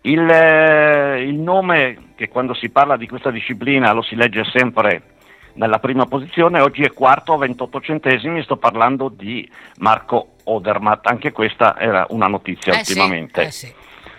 Il, 0.00 0.28
eh, 0.28 1.22
il 1.22 1.36
nome 1.36 2.14
che 2.16 2.28
quando 2.28 2.52
si 2.52 2.68
parla 2.70 2.96
di 2.96 3.06
questa 3.06 3.30
disciplina 3.30 3.92
lo 3.92 4.02
si 4.02 4.16
legge 4.16 4.42
sempre 4.52 5.02
nella 5.52 5.78
prima 5.78 6.06
posizione, 6.06 6.60
oggi 6.60 6.82
è 6.82 6.92
quarto 6.92 7.34
a 7.34 7.38
28 7.38 7.80
centesimi, 7.80 8.42
sto 8.42 8.56
parlando 8.56 9.08
di 9.08 9.48
Marco 9.76 10.30
Odermatt, 10.42 11.06
anche 11.06 11.30
questa 11.30 11.78
era 11.78 12.06
una 12.08 12.26
notizia 12.26 12.72
Eh 12.72 12.84
sì, 12.84 12.90
ultimamente. 12.90 13.42
eh 13.42 13.50
sì. 13.52 13.72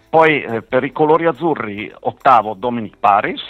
Poi 0.10 0.44
eh, 0.44 0.62
per 0.62 0.86
i 0.86 0.94
colori 0.94 1.26
azzurri, 1.26 1.94
ottavo 2.00 2.54
Dominic 2.54 2.96
Paris, 3.02 3.42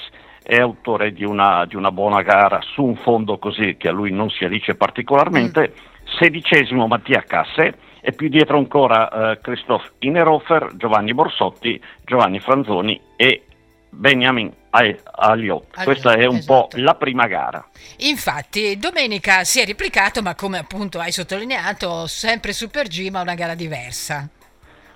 è 0.45 0.57
autore 0.57 1.11
di 1.11 1.25
una, 1.25 1.65
di 1.65 1.75
una 1.75 1.91
buona 1.91 2.21
gara 2.21 2.59
su 2.61 2.83
un 2.83 2.95
fondo 2.97 3.39
così 3.39 3.77
che 3.77 3.87
a 3.87 3.91
lui 3.91 4.11
non 4.11 4.29
si 4.29 4.45
addice 4.45 4.75
particolarmente. 4.75 5.73
Sedicesimo 6.19 6.85
Mattia 6.85 7.23
Casse 7.25 7.77
e 7.99 8.11
più 8.11 8.29
dietro 8.29 8.57
ancora 8.57 9.31
eh, 9.31 9.41
Christophe 9.41 9.93
Inerhofer, 9.99 10.73
Giovanni 10.75 11.15
Borsotti, 11.15 11.81
Giovanni 12.03 12.39
Franzoni 12.39 13.01
e 13.15 13.43
Benjamin. 13.89 14.53
Aliot, 14.75 15.83
Questa 15.85 16.15
è 16.15 16.25
un 16.25 16.35
esatto. 16.35 16.67
po' 16.67 16.81
la 16.81 16.95
prima 16.95 17.27
gara. 17.27 17.65
Infatti, 17.99 18.77
domenica 18.77 19.45
si 19.45 19.61
è 19.61 19.65
replicato, 19.65 20.21
ma 20.21 20.35
come 20.35 20.57
appunto 20.57 20.99
hai 20.99 21.13
sottolineato, 21.13 22.05
sempre 22.07 22.51
Super 22.51 22.87
G, 22.87 23.09
ma 23.09 23.21
una 23.21 23.35
gara 23.35 23.55
diversa. 23.55 24.29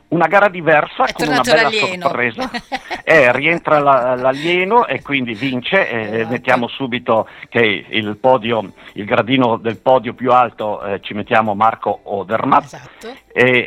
Una 0.10 0.26
gara 0.28 0.50
diversa 0.50 1.06
È 1.06 1.14
con 1.14 1.28
una 1.28 1.42
bella 1.42 1.62
l'alieno. 1.64 2.02
sorpresa. 2.08 2.50
Eh, 3.10 3.32
rientra 3.32 3.80
la- 3.80 4.14
l'alieno 4.14 4.86
e 4.86 5.02
quindi 5.02 5.34
vince. 5.34 5.90
eh, 5.90 6.26
mettiamo 6.26 6.68
subito 6.68 7.28
che 7.50 7.86
il 7.90 8.18
podio, 8.18 8.72
il 8.94 9.06
gradino 9.06 9.58
del 9.58 9.78
podio 9.80 10.14
più 10.14 10.32
alto 10.32 10.80
eh, 10.84 11.02
ci 11.02 11.16
mettiamo 11.16 11.56
Marco 11.56 12.02
Odermatt. 12.04 12.66
Esatto. 12.66 13.08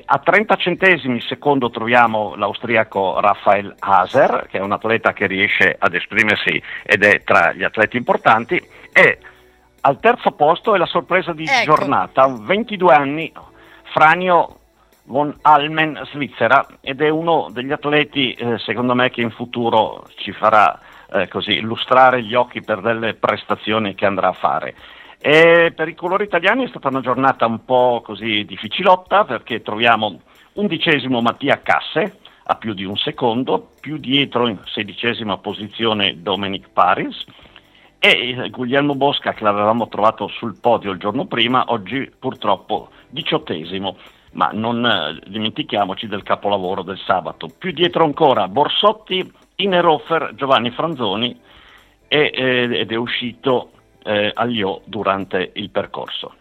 A 0.05 0.19
30 0.19 0.55
centesimi 0.57 1.21
secondo 1.23 1.71
troviamo 1.71 2.37
l'austriaco 2.37 3.19
Rafael 3.19 3.75
Haser, 3.81 4.47
che 4.49 4.59
è 4.59 4.61
un 4.61 4.71
atleta 4.71 5.13
che 5.13 5.27
riesce 5.27 5.75
ad 5.77 5.95
esprimersi 5.95 6.63
ed 6.85 7.03
è 7.03 7.23
tra 7.25 7.53
gli 7.53 7.65
atleti 7.65 7.97
importanti. 7.97 8.65
E 8.93 9.19
al 9.81 9.99
terzo 9.99 10.31
posto 10.33 10.73
è 10.77 10.79
la 10.79 10.87
sorpresa 10.87 11.33
di 11.33 11.45
Ecco. 11.49 11.65
giornata, 11.75 12.27
un 12.27 12.45
22 12.45 12.95
anni, 12.95 13.33
Franio 13.93 14.59
von 15.05 15.37
Almen, 15.43 16.01
Svizzera, 16.13 16.67
ed 16.81 17.01
è 17.01 17.09
uno 17.09 17.49
degli 17.51 17.73
atleti, 17.73 18.33
eh, 18.33 18.59
secondo 18.59 18.95
me, 18.95 19.11
che 19.11 19.21
in 19.21 19.31
futuro 19.31 20.07
ci 20.17 20.33
farà 20.33 20.79
eh, 21.13 21.29
così 21.29 21.53
illustrare 21.53 22.23
gli 22.23 22.35
occhi 22.35 22.63
per 22.63 22.81
delle 22.81 23.15
prestazioni 23.15 23.95
che 23.95 24.07
andrà 24.07 24.29
a 24.29 24.33
fare. 24.33 24.75
E 25.19 25.73
per 25.75 25.89
i 25.89 25.95
colori 25.95 26.25
italiani 26.25 26.65
è 26.65 26.69
stata 26.69 26.89
una 26.89 27.01
giornata 27.01 27.47
un 27.47 27.65
po' 27.65 28.03
così 28.05 28.45
difficilotta 28.45 29.25
perché 29.25 29.63
troviamo 29.63 30.21
undicesimo 30.55 31.21
Mattia 31.21 31.61
Casse 31.63 32.19
a 32.45 32.57
più 32.57 32.75
di 32.75 32.85
un 32.85 32.97
secondo, 32.97 33.71
più 33.81 33.99
dietro 33.99 34.49
in 34.49 34.59
sedicesima 34.65 35.39
posizione 35.39 36.23
Dominic 36.23 36.71
Paris 36.73 37.25
e 38.01 38.35
eh, 38.37 38.51
Guglielmo 38.51 38.97
Bosca 38.97 39.33
che 39.33 39.45
l'avevamo 39.45 39.87
trovato 39.87 40.27
sul 40.27 40.59
podio 40.61 40.91
il 40.91 40.99
giorno 40.99 41.27
prima, 41.27 41.67
oggi 41.69 42.11
purtroppo 42.19 42.89
diciottesimo, 43.09 43.97
ma 44.33 44.51
non 44.53 44.85
eh, 44.85 45.23
dimentichiamoci 45.29 46.07
del 46.07 46.23
capolavoro 46.23 46.83
del 46.83 46.99
sabato. 47.05 47.49
Più 47.49 47.73
dietro 47.73 48.05
ancora 48.05 48.49
Borsotti, 48.49 49.31
Inerhofer, 49.57 50.33
Giovanni 50.35 50.71
Franzoni 50.71 51.39
e, 52.09 52.31
eh, 52.35 52.81
ed 52.81 52.93
è 52.93 52.97
uscito 52.97 53.71
eh, 54.05 54.33
Liò 54.47 54.81
durante 54.85 55.51
il 55.55 55.71
percorso. 55.71 56.35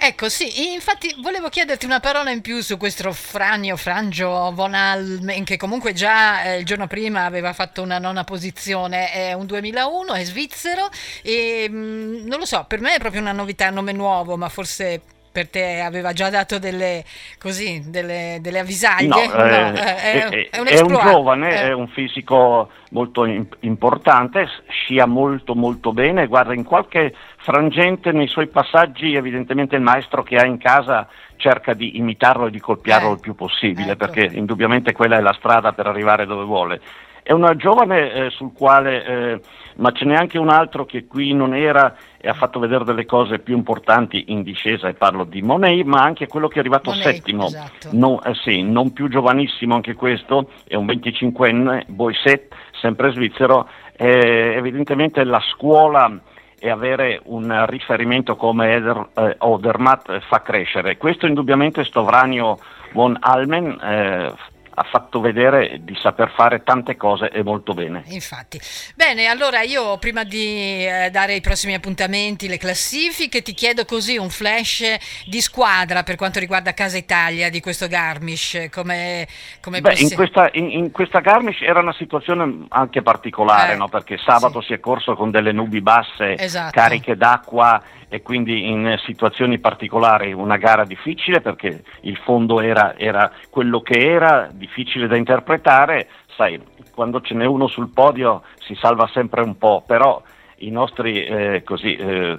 Ecco, 0.00 0.28
sì, 0.28 0.72
infatti 0.74 1.12
volevo 1.20 1.48
chiederti 1.48 1.84
una 1.84 1.98
parola 1.98 2.30
in 2.30 2.40
più 2.40 2.60
su 2.60 2.76
questo 2.76 3.10
Franio 3.12 3.76
Frangio 3.76 4.52
von 4.54 4.72
Almen, 4.72 5.42
che 5.42 5.56
comunque 5.56 5.92
già 5.92 6.44
eh, 6.44 6.58
il 6.58 6.64
giorno 6.64 6.86
prima 6.86 7.24
aveva 7.24 7.52
fatto 7.52 7.82
una 7.82 7.98
nona 7.98 8.22
posizione, 8.22 9.10
è 9.10 9.32
un 9.32 9.44
2001, 9.46 10.12
è 10.12 10.22
svizzero 10.22 10.88
e 11.20 11.68
mh, 11.68 12.28
non 12.28 12.38
lo 12.38 12.44
so, 12.44 12.64
per 12.68 12.80
me 12.80 12.94
è 12.94 12.98
proprio 13.00 13.20
una 13.20 13.32
novità, 13.32 13.70
nome 13.70 13.90
nuovo, 13.90 14.36
ma 14.36 14.48
forse 14.48 15.02
per 15.38 15.48
te 15.50 15.80
aveva 15.80 16.12
già 16.12 16.30
dato 16.30 16.58
delle, 16.58 17.04
così, 17.40 17.80
delle, 17.86 18.38
delle 18.40 18.58
avvisaglie. 18.58 19.06
No, 19.06 19.34
No, 19.38 19.44
eh, 19.44 19.48
eh, 19.48 19.82
è, 19.94 20.28
è, 20.28 20.48
è- 20.50 20.58
un 20.58 20.66
è 20.66 20.80
un 20.80 20.98
giovane, 21.00 21.48
Eh. 21.50 21.68
è 21.68 21.72
un 21.72 21.86
fisico 21.88 22.70
molto 22.90 23.24
im- 23.24 23.46
importante, 23.60 24.48
scia 24.68 25.06
molto 25.06 25.54
molto 25.54 25.92
bene, 25.92 26.26
guarda 26.26 26.54
in 26.54 26.64
qualche 26.64 27.14
frangente 27.36 28.10
nei 28.10 28.26
suoi 28.26 28.48
passaggi 28.48 29.14
evidentemente 29.14 29.76
il 29.76 29.82
maestro 29.82 30.24
che 30.24 30.36
ha 30.36 30.44
in 30.44 30.58
casa 30.58 31.06
cerca 31.36 31.72
di 31.72 31.98
imitarlo 31.98 32.46
e 32.46 32.50
di 32.50 32.58
colpiarlo 32.58 33.10
Eh, 33.10 33.12
il 33.12 33.20
più 33.20 33.36
possibile 33.36 33.92
ecco. 33.92 34.06
perché 34.06 34.36
indubbiamente 34.36 34.92
quella 34.92 35.18
è 35.18 35.20
la 35.20 35.34
strada 35.38 35.72
per 35.72 35.86
arrivare 35.86 36.26
dove 36.26 36.42
vuole. 36.44 36.80
È 37.28 37.32
una 37.32 37.54
giovane 37.56 38.10
eh, 38.10 38.30
sul 38.30 38.54
quale, 38.54 39.04
eh, 39.04 39.40
ma 39.76 39.90
ce 39.90 40.06
n'è 40.06 40.14
anche 40.14 40.38
un 40.38 40.48
altro 40.48 40.86
che 40.86 41.06
qui 41.06 41.34
non 41.34 41.54
era 41.54 41.94
e 42.16 42.26
ha 42.26 42.32
fatto 42.32 42.58
vedere 42.58 42.84
delle 42.84 43.04
cose 43.04 43.38
più 43.38 43.54
importanti 43.54 44.24
in 44.28 44.42
discesa 44.42 44.88
e 44.88 44.94
parlo 44.94 45.24
di 45.24 45.42
Monet, 45.42 45.84
ma 45.84 46.00
anche 46.00 46.26
quello 46.26 46.48
che 46.48 46.56
è 46.56 46.60
arrivato 46.60 46.88
Monet, 46.88 47.04
settimo, 47.04 47.44
esatto. 47.44 47.90
non, 47.92 48.18
eh 48.24 48.32
sì, 48.32 48.62
non 48.62 48.94
più 48.94 49.08
giovanissimo 49.08 49.74
anche 49.74 49.92
questo, 49.92 50.48
è 50.66 50.74
un 50.74 50.86
25enne, 50.86 51.82
Boisset, 51.88 52.46
sempre 52.80 53.12
svizzero, 53.12 53.68
evidentemente 53.98 55.22
la 55.22 55.42
scuola 55.52 56.10
e 56.58 56.70
avere 56.70 57.20
un 57.24 57.66
riferimento 57.66 58.36
come 58.36 58.72
Eder, 58.72 59.08
eh, 59.14 59.34
Odermatt 59.40 60.18
fa 60.20 60.40
crescere. 60.40 60.96
Questo 60.96 61.26
indubbiamente 61.26 61.84
Stovranio 61.84 62.58
von 62.94 63.18
Almen 63.20 63.78
eh, 63.82 64.32
ha 64.78 64.84
fatto 64.84 65.20
vedere 65.20 65.80
di 65.82 65.96
saper 66.00 66.30
fare 66.34 66.62
tante 66.62 66.96
cose 66.96 67.30
e 67.30 67.42
molto 67.42 67.74
bene. 67.74 68.04
Infatti. 68.06 68.60
Bene, 68.94 69.26
allora 69.26 69.62
io 69.62 69.98
prima 69.98 70.24
di 70.24 70.86
eh, 70.86 71.10
dare 71.10 71.34
i 71.34 71.40
prossimi 71.40 71.74
appuntamenti, 71.74 72.48
le 72.48 72.58
classifiche, 72.58 73.42
ti 73.42 73.54
chiedo 73.54 73.84
così 73.84 74.16
un 74.16 74.30
flash 74.30 74.84
di 75.26 75.40
squadra 75.40 76.02
per 76.02 76.16
quanto 76.16 76.38
riguarda 76.38 76.74
Casa 76.74 76.96
Italia 76.96 77.50
di 77.50 77.60
questo 77.60 77.88
Garmisch. 77.88 78.68
Come, 78.70 79.26
come 79.60 79.80
Beh, 79.80 79.94
in 79.98 80.14
questa, 80.14 80.48
in, 80.52 80.70
in 80.70 80.90
questa 80.92 81.20
Garmisch 81.20 81.62
era 81.62 81.80
una 81.80 81.94
situazione 81.94 82.66
anche 82.68 83.02
particolare, 83.02 83.72
Eh, 83.72 83.76
no? 83.76 83.88
perché 83.88 84.16
sabato 84.18 84.60
sì. 84.60 84.68
si 84.68 84.72
è 84.74 84.80
corso 84.80 85.14
con 85.14 85.30
delle 85.30 85.52
nubi 85.52 85.80
basse, 85.80 86.36
Esatto. 86.38 86.70
cariche 86.72 87.16
d'acqua 87.16 87.82
e 88.10 88.22
quindi 88.22 88.66
in 88.68 88.98
situazioni 89.04 89.58
particolari 89.58 90.32
una 90.32 90.56
gara 90.56 90.84
difficile 90.84 91.42
perché 91.42 91.82
il 92.02 92.16
fondo 92.16 92.60
era, 92.60 92.96
era 92.96 93.30
quello 93.50 93.82
che 93.82 93.98
era, 93.98 94.48
difficile 94.68 95.08
da 95.08 95.16
interpretare, 95.16 96.08
sai, 96.36 96.60
quando 96.94 97.20
ce 97.22 97.34
n'è 97.34 97.46
uno 97.46 97.66
sul 97.66 97.88
podio 97.88 98.42
si 98.58 98.76
salva 98.80 99.08
sempre 99.12 99.40
un 99.40 99.56
po', 99.56 99.82
però 99.86 100.22
i 100.58 100.70
nostri 100.70 101.24
eh, 101.24 101.62
così, 101.64 101.94
eh, 101.96 102.38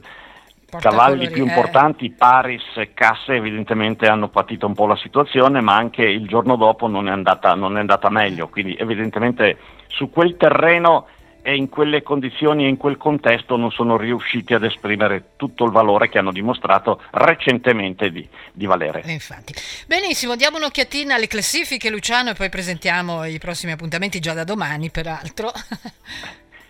cavalli 0.69 1.29
più 1.29 1.43
eh. 1.43 1.47
importanti, 1.47 2.11
Paris 2.11 2.63
e 2.75 2.93
Casse, 2.93 3.33
evidentemente 3.33 4.07
hanno 4.07 4.29
patito 4.29 4.67
un 4.67 4.75
po' 4.75 4.85
la 4.85 4.97
situazione, 4.97 5.59
ma 5.61 5.75
anche 5.75 6.03
il 6.03 6.27
giorno 6.27 6.55
dopo 6.55 6.87
non 6.87 7.07
è 7.07 7.11
andata, 7.11 7.55
non 7.55 7.77
è 7.77 7.79
andata 7.79 8.09
meglio. 8.09 8.47
Quindi, 8.47 8.75
evidentemente, 8.79 9.57
su 9.87 10.09
quel 10.11 10.37
terreno 10.37 11.07
e 11.41 11.55
in 11.55 11.69
quelle 11.69 12.03
condizioni 12.03 12.65
e 12.65 12.67
in 12.67 12.77
quel 12.77 12.97
contesto 12.97 13.55
non 13.55 13.71
sono 13.71 13.97
riusciti 13.97 14.53
ad 14.53 14.63
esprimere 14.63 15.31
tutto 15.35 15.65
il 15.65 15.71
valore 15.71 16.09
che 16.09 16.17
hanno 16.17 16.31
dimostrato 16.31 17.01
recentemente 17.11 18.11
di, 18.11 18.27
di 18.51 18.65
valere. 18.65 19.03
Infatti. 19.05 19.53
Benissimo, 19.87 20.35
diamo 20.35 20.57
un'occhiatina 20.57 21.15
alle 21.15 21.27
classifiche 21.27 21.89
Luciano 21.89 22.31
e 22.31 22.33
poi 22.33 22.49
presentiamo 22.49 23.25
i 23.25 23.39
prossimi 23.39 23.71
appuntamenti 23.71 24.19
già 24.19 24.33
da 24.33 24.43
domani 24.43 24.89
peraltro. 24.89 25.51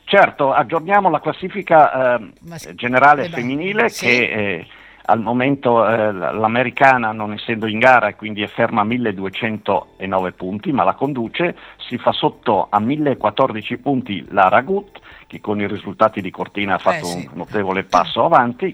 Certo, 0.10 0.52
aggiorniamo 0.52 1.08
la 1.12 1.22
classifica 1.22 2.18
eh, 2.18 2.74
generale 2.74 3.26
eh 3.26 3.30
femminile 3.30 3.90
sì. 3.90 4.06
che 4.06 4.18
eh, 4.18 4.68
al 5.10 5.22
momento 5.22 5.88
eh, 5.88 6.12
l'americana 6.12 7.12
non 7.12 7.34
essendo 7.34 7.66
in 7.66 7.80
gara 7.80 8.10
e 8.10 8.16
quindi 8.16 8.44
è 8.44 8.48
ferma 8.48 8.82
a 8.82 8.86
1209 8.86 10.32
punti, 10.34 10.72
ma 10.72 10.84
la 10.84 10.94
conduce, 10.94 11.56
si 11.78 11.98
fa 11.98 12.12
sotto 12.12 12.68
a 12.70 12.80
1014 12.80 13.78
punti 13.78 14.26
la 14.30 14.50
Ragut, 14.50 15.00
che 15.26 15.42
con 15.42 15.60
i 15.60 15.68
risultati 15.68 16.22
di 16.22 16.30
Cortina 16.30 16.76
ha 16.76 16.78
fatto 16.78 17.06
eh, 17.06 17.10
sì. 17.10 17.30
un 17.32 17.38
notevole 17.38 17.84
passo 17.84 18.24
avanti, 18.24 18.74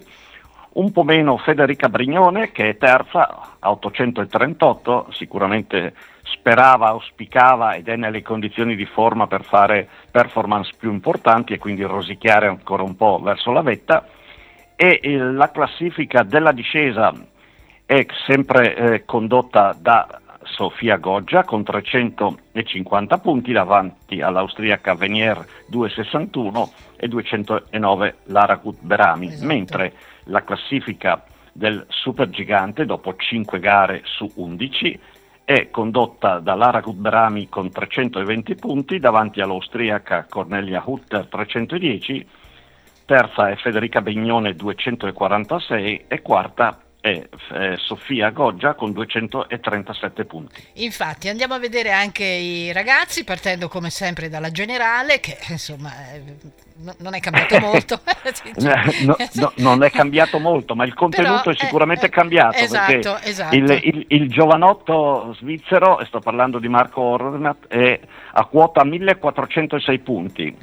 un 0.73 0.91
po' 0.91 1.03
meno 1.03 1.37
Federica 1.37 1.87
Brignone 1.87 2.51
che 2.51 2.69
è 2.69 2.77
terza 2.77 3.53
a 3.57 3.71
838, 3.71 5.07
sicuramente 5.11 5.93
sperava, 6.23 6.89
auspicava 6.89 7.75
ed 7.75 7.87
è 7.87 7.95
nelle 7.95 8.21
condizioni 8.21 8.75
di 8.75 8.85
forma 8.85 9.27
per 9.27 9.45
fare 9.45 9.87
performance 10.11 10.73
più 10.77 10.91
importanti 10.91 11.53
e 11.53 11.59
quindi 11.59 11.83
rosicchiare 11.83 12.47
ancora 12.47 12.83
un 12.83 12.97
po' 12.97 13.21
verso 13.23 13.51
la 13.53 13.61
vetta 13.61 14.05
e 14.75 14.99
la 15.17 15.51
classifica 15.51 16.23
della 16.23 16.51
discesa 16.51 17.13
è 17.85 18.05
sempre 18.25 18.75
eh, 18.75 19.05
condotta 19.05 19.75
da 19.79 20.21
Sofia 20.43 20.97
Goggia 20.97 21.43
con 21.43 21.63
350 21.63 23.17
punti 23.19 23.51
davanti 23.51 24.21
all'austriaca 24.21 24.95
Venier 24.95 25.43
261 25.67 26.71
e 26.97 27.07
209 27.07 28.15
Lara 28.25 28.61
Berami, 28.79 29.27
esatto. 29.27 29.45
mentre 29.45 29.93
la 30.25 30.43
classifica 30.43 31.23
del 31.51 31.85
supergigante 31.89 32.85
dopo 32.85 33.15
5 33.15 33.59
gare 33.59 34.01
su 34.03 34.29
11 34.35 34.99
è 35.45 35.69
condotta 35.69 36.39
da 36.39 36.55
Lara 36.55 36.81
Berami 36.85 37.47
con 37.49 37.71
320 37.71 38.55
punti 38.55 38.99
davanti 38.99 39.41
all'austriaca 39.41 40.25
Cornelia 40.27 40.81
Hutter 40.83 41.27
310 41.27 42.27
terza 43.05 43.49
è 43.49 43.55
Federica 43.55 44.01
Bignone 44.01 44.53
246 44.55 46.05
e 46.07 46.21
quarta 46.21 46.79
è 47.05 47.23
eh, 47.51 47.77
Sofia 47.77 48.31
Goggia 48.31 48.73
con 48.73 48.91
237 48.91 50.25
punti. 50.25 50.63
Infatti 50.73 51.29
andiamo 51.29 51.53
a 51.53 51.59
vedere 51.59 51.91
anche 51.91 52.23
i 52.23 52.71
ragazzi 52.73 53.23
partendo 53.23 53.67
come 53.67 53.91
sempre 53.91 54.27
dalla 54.27 54.49
generale 54.49 55.19
che 55.19 55.37
insomma 55.49 55.91
eh, 56.13 56.23
non 56.97 57.13
è 57.13 57.19
cambiato 57.19 57.59
molto. 57.61 57.99
no, 59.05 59.15
no, 59.33 59.51
non 59.57 59.83
è 59.83 59.91
cambiato 59.91 60.39
molto 60.39 60.73
ma 60.73 60.83
il 60.83 60.95
contenuto 60.95 61.43
Però, 61.43 61.55
è 61.55 61.63
sicuramente 61.63 62.07
eh, 62.07 62.09
cambiato 62.09 62.57
esatto, 62.57 63.19
esatto. 63.21 63.55
Il, 63.55 63.69
il, 63.83 64.05
il, 64.07 64.27
giovanotto 64.27 65.35
svizzero, 65.37 65.99
e 65.99 66.05
sto 66.05 66.19
parlando 66.19 66.57
di 66.57 66.69
Marco 66.69 67.01
Ornat, 67.01 67.67
è 67.67 67.99
a 68.31 68.45
quota 68.45 68.83
1406 68.83 69.99
punti 69.99 70.57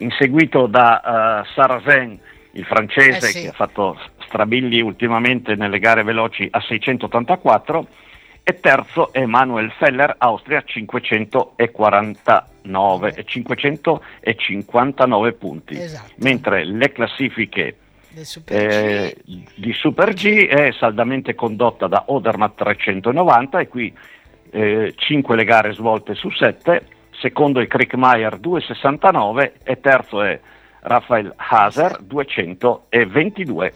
inseguito 0.00 0.66
da 0.66 1.00
uh, 1.02 1.44
Sarrazin, 1.54 2.18
il 2.52 2.64
francese 2.64 3.28
eh 3.28 3.30
sì. 3.30 3.42
che 3.42 3.48
ha 3.48 3.52
fatto 3.52 3.98
strabilli 4.26 4.80
ultimamente 4.80 5.54
nelle 5.54 5.78
gare 5.78 6.02
veloci 6.02 6.48
a 6.50 6.60
684 6.60 7.86
e 8.42 8.58
terzo 8.58 9.12
è 9.12 9.26
Manuel 9.26 9.70
Feller, 9.72 10.14
Austria 10.18 10.62
549 10.64 13.14
e 13.14 13.24
559 13.24 15.32
punti, 15.34 15.78
esatto. 15.78 16.14
mentre 16.16 16.64
le 16.64 16.90
classifiche 16.90 17.76
Super 18.22 18.60
eh, 18.60 19.16
di 19.54 19.72
Super 19.72 20.14
G 20.14 20.48
è 20.48 20.72
saldamente 20.72 21.36
condotta 21.36 21.86
da 21.86 22.02
Odermatt 22.06 22.56
390 22.56 23.60
e 23.60 23.68
qui 23.68 23.94
eh, 24.50 24.94
5 24.96 25.36
le 25.36 25.44
gare 25.44 25.72
svolte 25.74 26.14
su 26.14 26.28
7 26.28 26.98
secondo 27.20 27.60
è 27.60 27.66
Krickmeier 27.66 28.38
2,69 28.38 29.52
e 29.62 29.80
terzo 29.80 30.22
è 30.22 30.40
Rafael 30.80 31.32
Haser 31.36 31.98
222. 32.00 33.72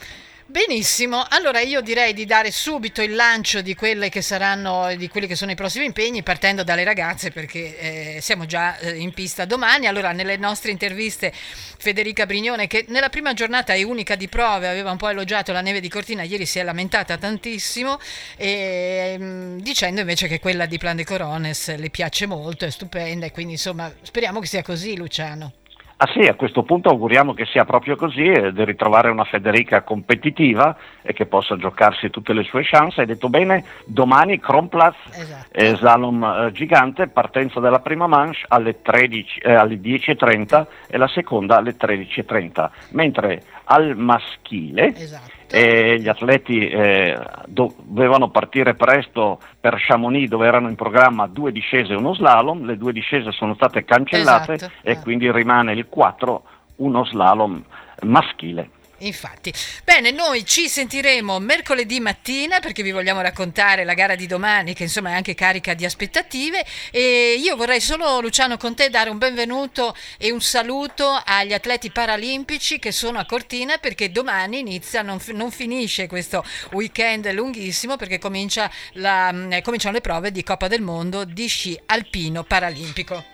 Benissimo, 0.54 1.26
allora 1.30 1.58
io 1.58 1.80
direi 1.80 2.14
di 2.14 2.26
dare 2.26 2.52
subito 2.52 3.02
il 3.02 3.16
lancio 3.16 3.61
di, 3.61 3.76
saranno, 4.20 4.94
di 4.94 5.08
quelli 5.08 5.26
che 5.26 5.34
sono 5.34 5.50
i 5.50 5.56
prossimi 5.56 5.84
impegni 5.84 6.23
partendo 6.23 6.62
dalle 6.62 6.84
ragazze 6.84 7.32
perché 7.32 8.16
eh, 8.16 8.20
siamo 8.20 8.46
già 8.46 8.78
eh, 8.78 8.92
in 8.92 9.12
pista 9.12 9.46
domani. 9.46 9.88
Allora 9.88 10.12
nelle 10.12 10.37
nostre 10.37 10.70
interviste 10.70 11.32
Federica 11.34 12.25
Brignone 12.25 12.68
che 12.68 12.84
nella 12.87 13.08
prima 13.08 13.32
giornata 13.34 13.73
è 13.73 13.82
unica 13.82 14.14
di 14.14 14.28
prove, 14.28 14.68
aveva 14.68 14.92
un 14.92 14.96
po' 14.96 15.08
elogiato 15.08 15.50
la 15.50 15.61
neve 15.61 15.81
di 15.81 15.88
Cortina, 15.88 16.22
ieri 16.22 16.46
si 16.46 16.61
è 16.61 16.62
lamentata 16.62 17.18
tantissimo 17.18 17.98
e, 18.37 19.16
mm, 19.18 19.59
dicendo 19.59 20.02
invece 20.02 20.28
che 20.28 20.38
quella 20.38 20.66
di 20.66 20.78
Plan 20.78 20.94
de 20.94 21.05
Corones 21.05 21.74
le 21.74 21.90
piace 21.90 22.26
molto, 22.26 22.64
è 22.64 22.70
stupenda 22.70 23.26
e 23.26 23.33
quindi 23.33 23.55
insomma 23.55 23.92
speriamo 24.02 24.38
che 24.38 24.46
sia 24.46 24.62
così 24.62 24.96
Luciano. 24.96 25.63
Ah 25.96 26.09
sì, 26.12 26.26
a 26.26 26.35
questo 26.35 26.64
punto 26.64 26.88
auguriamo 26.88 27.35
che 27.35 27.44
sia 27.46 27.64
proprio 27.64 27.94
così 27.94 28.24
e 28.24 28.52
di 28.52 28.64
ritrovare 28.64 29.11
una 29.11 29.24
Federica 29.24 29.83
competitiva 29.83 30.76
e 31.02 31.12
che 31.12 31.26
possa 31.26 31.57
giocarsi 31.57 32.11
tutte 32.11 32.33
le 32.33 32.42
sue 32.42 32.62
chance. 32.64 33.00
Hai 33.00 33.07
detto 33.07 33.28
bene, 33.28 33.64
domani 33.85 34.40
Kronplatz 34.40 34.96
esatto. 35.12 35.48
e 35.52 35.76
slalom 35.76 36.24
eh, 36.24 36.52
gigante, 36.52 37.07
partenza 37.07 37.61
della 37.61 37.78
prima 37.78 38.09
manche 38.09 38.40
alle, 38.48 38.83
13, 38.83 39.38
eh, 39.38 39.54
alle 39.54 39.76
10.30 39.76 40.66
e 40.88 40.98
la 40.98 41.09
seconda 41.09 41.59
alle 41.59 41.76
13.30, 41.76 42.70
mentre 42.90 43.42
al 43.64 43.96
maschile 43.96 44.94
esatto. 44.96 45.42
Eh, 45.50 45.98
gli 45.98 46.09
atleti 46.09 46.68
eh, 46.68 47.18
dovevano 47.46 48.30
partire 48.30 48.74
presto 48.74 49.40
per 49.61 49.76
Chamonix 49.78 50.28
dove 50.28 50.46
erano 50.46 50.68
in 50.68 50.74
programma 50.74 51.26
due 51.26 51.52
discese 51.52 51.92
e 51.92 51.96
uno 51.96 52.14
slalom, 52.14 52.64
le 52.64 52.76
due 52.76 52.92
discese 52.92 53.33
sono 53.33 53.54
state 53.54 53.85
cancellate 53.85 54.52
esatto. 54.54 54.72
e 54.83 54.98
quindi 55.00 55.30
rimane 55.30 55.72
il 55.72 55.87
4 55.88 56.42
uno 56.76 57.04
slalom 57.04 57.62
maschile. 58.02 58.70
Infatti, 59.04 59.52
bene, 59.84 60.10
noi 60.10 60.46
ci 60.46 60.66
sentiremo 60.66 61.38
mercoledì 61.38 62.00
mattina 62.00 62.60
perché 62.60 62.82
vi 62.82 62.90
vogliamo 62.90 63.20
raccontare 63.20 63.84
la 63.84 63.92
gara 63.92 64.14
di 64.14 64.26
domani 64.26 64.72
che 64.72 64.84
insomma 64.84 65.10
è 65.10 65.12
anche 65.12 65.34
carica 65.34 65.74
di 65.74 65.84
aspettative 65.84 66.64
e 66.90 67.34
io 67.38 67.54
vorrei 67.54 67.80
solo 67.80 68.20
Luciano 68.20 68.56
con 68.56 68.74
te 68.74 68.88
dare 68.88 69.10
un 69.10 69.18
benvenuto 69.18 69.94
e 70.16 70.30
un 70.30 70.40
saluto 70.40 71.20
agli 71.22 71.52
atleti 71.52 71.90
paralimpici 71.90 72.78
che 72.78 72.92
sono 72.92 73.18
a 73.18 73.26
Cortina 73.26 73.76
perché 73.76 74.10
domani 74.10 74.60
inizia, 74.60 75.02
non, 75.02 75.20
non 75.32 75.50
finisce 75.50 76.06
questo 76.06 76.42
weekend 76.72 77.30
lunghissimo 77.32 77.96
perché 77.96 78.18
comincia 78.18 78.70
la, 78.92 79.34
eh, 79.50 79.60
cominciano 79.60 79.94
le 79.94 80.00
prove 80.00 80.32
di 80.32 80.42
Coppa 80.42 80.66
del 80.66 80.80
Mondo 80.80 81.24
di 81.24 81.46
sci 81.46 81.78
alpino 81.86 82.42
paralimpico. 82.42 83.34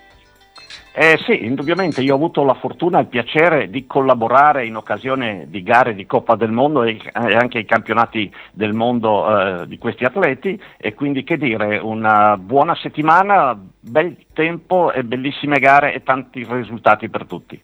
Eh, 0.93 1.19
sì, 1.25 1.45
indubbiamente 1.45 2.03
io 2.03 2.13
ho 2.13 2.17
avuto 2.17 2.45
la 2.45 2.55
fortuna 2.55 2.99
e 2.99 3.03
il 3.03 3.07
piacere 3.07 3.71
di 3.71 3.87
collaborare 3.87 4.67
in 4.67 4.77
occasione 4.77 5.47
di 5.49 5.63
gare 5.63 5.95
di 5.95 6.05
Coppa 6.07 6.35
del 6.35 6.51
Mondo 6.51 6.83
e, 6.83 7.01
anche 7.13 7.59
ai 7.59 7.65
campionati 7.65 8.33
del 8.53 8.73
mondo 8.73 9.63
eh, 9.63 9.67
di 9.69 9.79
questi 9.79 10.05
atleti 10.05 10.61
e 10.77 10.95
quindi 10.95 11.23
che 11.23 11.37
dire, 11.37 11.79
una 11.79 12.37
buona 12.37 12.75
settimana, 12.75 13.59
bel 13.81 14.17
tempo 14.33 14.93
e 14.93 15.05
bellissime 15.05 15.59
gare 15.59 15.95
e 15.95 16.03
tanti 16.03 16.47
risultati 16.49 17.09
per 17.09 17.25
tutti. 17.25 17.63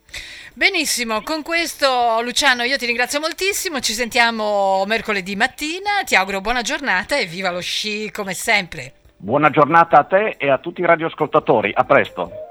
Benissimo, 0.55 1.21
con 1.23 1.43
questo 1.43 2.23
Luciano 2.23 2.63
io 2.63 2.79
ti 2.79 2.87
ringrazio 2.87 3.21
moltissimo, 3.21 3.81
ci 3.81 3.93
sentiamo 3.93 4.85
mercoledì 4.87 5.37
mattina, 5.37 6.03
ti 6.05 6.15
auguro 6.15 6.41
buona 6.41 6.63
giornata 6.63 7.19
e 7.19 7.27
viva 7.27 7.51
lo 7.51 7.61
sci 7.61 8.11
come 8.11 8.33
sempre. 8.33 8.93
Buona 9.19 9.51
giornata 9.51 9.99
a 9.99 10.05
te 10.05 10.37
e 10.39 10.49
a 10.49 10.59
tutti 10.59 10.81
i 10.81 10.87
radioascoltatori, 10.87 11.73
a 11.75 11.85
presto. 11.85 12.45